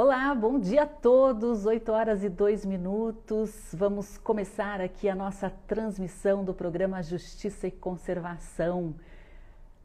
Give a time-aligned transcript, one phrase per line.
[0.00, 1.66] Olá, bom dia a todos.
[1.66, 3.50] 8 horas e 2 minutos.
[3.72, 8.94] Vamos começar aqui a nossa transmissão do programa Justiça e Conservação.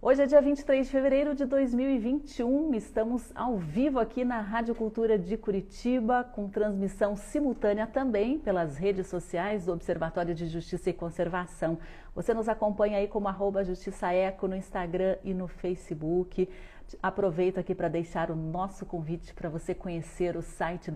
[0.05, 2.75] Hoje é dia 23 de fevereiro de 2021.
[2.75, 9.07] Estamos ao vivo aqui na Rádio Cultura de Curitiba, com transmissão simultânea também pelas redes
[9.07, 11.79] sociais do Observatório de Justiça e Conservação.
[12.13, 16.49] Você nos acompanha aí como arroba Justiça Eco no Instagram e no Facebook.
[17.01, 20.91] Aproveito aqui para deixar o nosso convite para você conhecer o site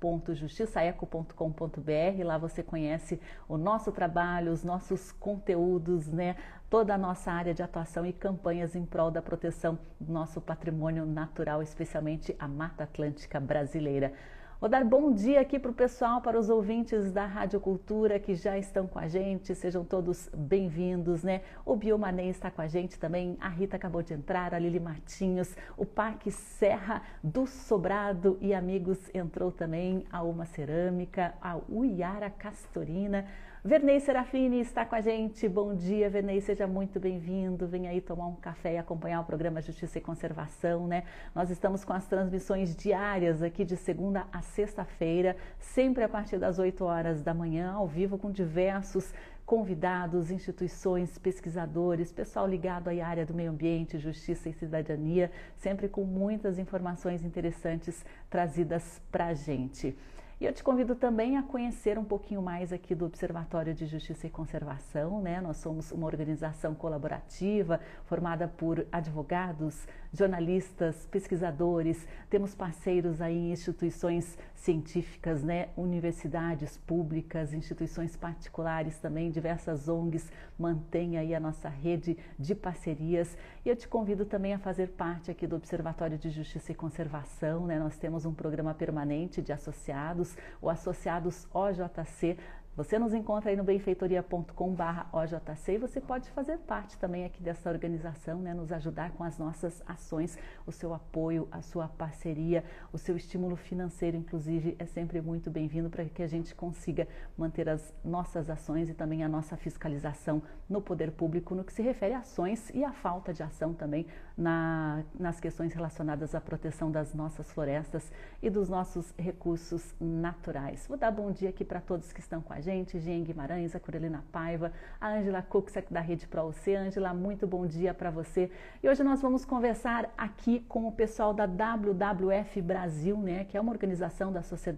[0.00, 2.24] www.justiçaeco.com.br.
[2.24, 6.36] Lá você conhece o nosso trabalho, os nossos conteúdos, né?
[6.70, 11.06] Toda a nossa área de atuação e campanhas em prol da proteção do nosso patrimônio
[11.06, 14.12] natural, especialmente a Mata Atlântica brasileira.
[14.60, 18.34] Vou dar bom dia aqui para o pessoal, para os ouvintes da Rádio Cultura que
[18.34, 19.54] já estão com a gente.
[19.54, 21.42] Sejam todos bem-vindos, né?
[21.64, 23.36] O Biomanei está com a gente também.
[23.40, 28.98] A Rita acabou de entrar, a Lili Martinhos, o Parque Serra do Sobrado e amigos
[29.14, 33.26] entrou também a Uma Cerâmica, a Uiara Castorina.
[33.64, 35.48] Vernei Serafini está com a gente.
[35.48, 37.66] Bom dia, Vernei, seja muito bem-vindo.
[37.66, 41.02] Vem aí tomar um café e acompanhar o programa Justiça e Conservação, né?
[41.34, 46.60] Nós estamos com as transmissões diárias aqui de segunda a sexta-feira, sempre a partir das
[46.60, 49.12] 8 horas da manhã, ao vivo com diversos
[49.44, 56.04] convidados, instituições, pesquisadores, pessoal ligado à área do meio ambiente, justiça e cidadania, sempre com
[56.04, 59.96] muitas informações interessantes trazidas para a gente.
[60.40, 64.28] E eu te convido também a conhecer um pouquinho mais aqui do Observatório de Justiça
[64.28, 65.40] e Conservação, né?
[65.40, 74.38] Nós somos uma organização colaborativa formada por advogados, jornalistas, pesquisadores, temos parceiros aí em instituições
[74.54, 75.70] científicas, né?
[75.76, 83.36] Universidades públicas, instituições particulares também, diversas ONGs mantêm aí a nossa rede de parcerias.
[83.64, 87.66] E eu te convido também a fazer parte aqui do Observatório de Justiça e Conservação,
[87.66, 87.76] né?
[87.80, 92.38] Nós temos um programa permanente de associados associados ou associados OJC
[92.78, 98.38] você nos encontra aí no benfeitoria.com/ojc e você pode fazer parte também aqui dessa organização,
[98.38, 102.62] né, nos ajudar com as nossas ações, o seu apoio, a sua parceria,
[102.92, 107.68] o seu estímulo financeiro, inclusive, é sempre muito bem-vindo para que a gente consiga manter
[107.68, 112.14] as nossas ações e também a nossa fiscalização no poder público no que se refere
[112.14, 114.06] a ações e a falta de ação também
[114.36, 120.86] na, nas questões relacionadas à proteção das nossas florestas e dos nossos recursos naturais.
[120.86, 123.74] Vou dar bom dia aqui para todos que estão com a gente gente, Jean Guimarães,
[123.74, 124.70] a Corelina Paiva,
[125.00, 126.74] a Ângela Cuxac da Rede Pro C.
[126.74, 128.50] Ângela, muito bom dia para você.
[128.82, 133.60] E hoje nós vamos conversar aqui com o pessoal da WWF Brasil, né, que é
[133.60, 134.68] uma organização da sociedade